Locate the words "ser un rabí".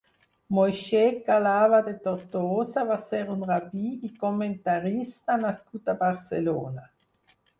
3.11-3.91